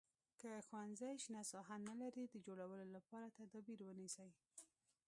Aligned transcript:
که 0.39 0.49
ښوونځی 0.67 1.09
شنه 1.23 1.41
ساحه 1.51 1.77
نه 1.87 1.93
لري 2.01 2.23
د 2.27 2.35
جوړولو 2.47 2.85
لپاره 2.95 3.33
تدابیر 3.37 3.79
ونیسئ. 3.83 4.29